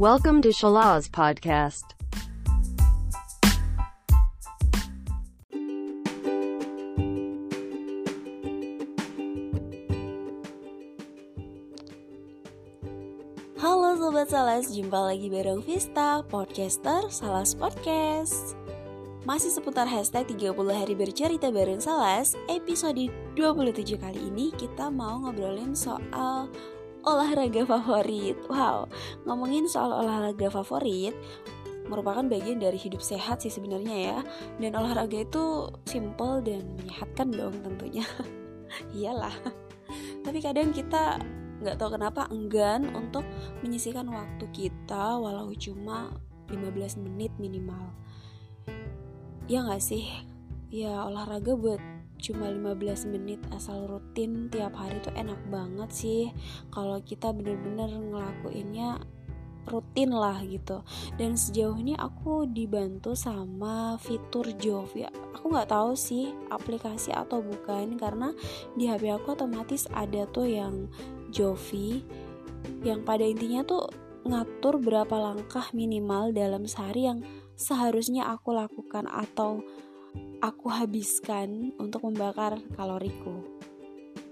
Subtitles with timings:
[0.00, 1.92] Welcome to Shalaz Podcast.
[13.60, 18.56] Halo Sobat Salas, jumpa lagi bareng Vista, podcaster Salas Podcast
[19.28, 25.76] Masih seputar hashtag 30 hari bercerita bareng Salas Episode 27 kali ini kita mau ngobrolin
[25.76, 26.48] soal
[27.04, 28.36] olahraga favorit.
[28.48, 28.88] Wow,
[29.24, 31.14] ngomongin soal olahraga favorit
[31.90, 34.18] merupakan bagian dari hidup sehat sih sebenarnya ya.
[34.62, 38.06] Dan olahraga itu simple dan menyehatkan dong tentunya.
[38.96, 39.34] Iyalah.
[40.22, 41.18] Tapi kadang kita
[41.60, 43.26] nggak tahu kenapa enggan untuk
[43.60, 46.14] menyisihkan waktu kita walau cuma
[46.48, 47.90] 15 menit minimal.
[49.50, 50.06] Ya nggak sih?
[50.70, 51.82] Ya olahraga buat
[52.20, 56.22] cuma 15 menit asal rutin tiap hari tuh enak banget sih.
[56.70, 59.00] Kalau kita bener-bener ngelakuinnya
[59.68, 60.84] rutin lah gitu.
[61.16, 67.40] Dan sejauh ini aku dibantu sama fitur Jove ya aku nggak tahu sih aplikasi atau
[67.40, 68.36] bukan karena
[68.76, 70.84] di HP aku otomatis ada tuh yang
[71.32, 72.04] Jovi
[72.84, 73.88] yang pada intinya tuh
[74.28, 77.24] ngatur berapa langkah minimal dalam sehari yang
[77.56, 79.64] seharusnya aku lakukan atau
[80.40, 83.60] aku habiskan untuk membakar kaloriku.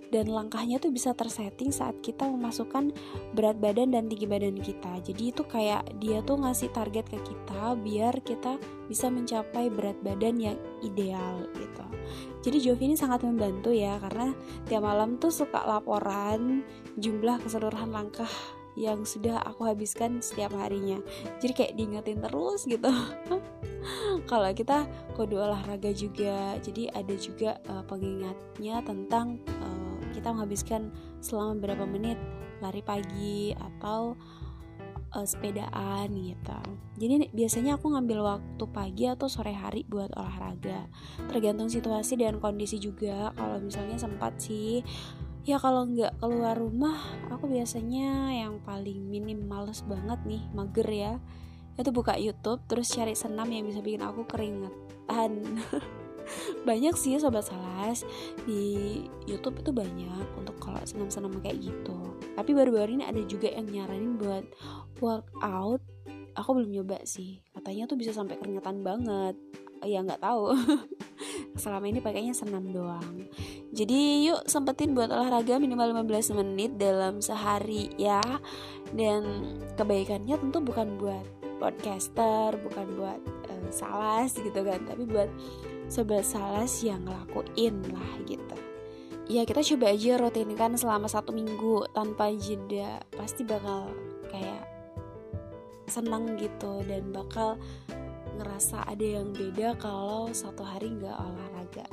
[0.09, 2.97] Dan langkahnya tuh bisa tersetting saat kita memasukkan
[3.37, 5.05] berat badan dan tinggi badan kita.
[5.05, 8.57] Jadi itu kayak dia tuh ngasih target ke kita biar kita
[8.89, 11.85] bisa mencapai berat badan yang ideal gitu.
[12.41, 14.33] Jadi Jovi ini sangat membantu ya karena
[14.65, 16.65] tiap malam tuh suka laporan
[16.97, 18.31] jumlah keseluruhan langkah
[18.79, 21.03] yang sudah aku habiskan setiap harinya
[21.43, 22.89] jadi kayak diingetin terus gitu
[24.31, 24.87] kalau kita
[25.19, 32.19] kode olahraga juga jadi ada juga uh, pengingatnya tentang uh, kita menghabiskan selama berapa menit
[32.63, 34.19] lari pagi atau
[35.15, 36.61] uh, sepedaan gitu.
[36.99, 40.91] Jadi biasanya aku ngambil waktu pagi atau sore hari buat olahraga.
[41.31, 43.31] Tergantung situasi dan kondisi juga.
[43.39, 44.83] Kalau misalnya sempat sih
[45.49, 47.01] ya kalau nggak keluar rumah
[47.33, 51.15] aku biasanya yang paling minim males banget nih mager ya.
[51.81, 55.41] Itu buka YouTube terus cari senam yang bisa bikin aku keringetan.
[56.69, 58.05] Banyak sih sobat salas.
[58.45, 61.97] Di YouTube itu banyak untuk kalau senam-senam kayak gitu.
[62.37, 64.45] Tapi baru-baru ini ada juga yang nyaranin buat
[65.01, 65.81] workout.
[66.37, 67.41] Aku belum nyoba sih.
[67.57, 69.41] Katanya tuh bisa sampai keringetan banget.
[69.81, 70.53] Ya nggak tahu.
[71.63, 73.25] Selama ini pakainya senam doang
[73.79, 78.19] jadi yuk sempetin buat olahraga minimal 15 menit dalam sehari ya.
[78.91, 81.23] Dan kebaikannya tentu bukan buat
[81.63, 85.27] podcaster bukan buat uh, salas gitu kan tapi buat
[85.91, 88.57] sobat salas yang ngelakuin lah gitu.
[89.31, 92.99] Ya kita coba aja rutinkan selama satu minggu tanpa jeda.
[93.15, 93.95] Pasti bakal
[94.27, 94.67] kayak
[95.87, 97.55] senang gitu dan bakal
[98.43, 101.87] ngerasa ada yang beda kalau satu hari nggak olahraga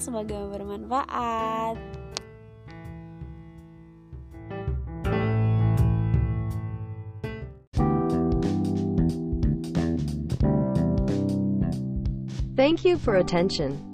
[0.00, 1.76] semoga bermanfaat
[12.52, 13.91] Thank you for attention.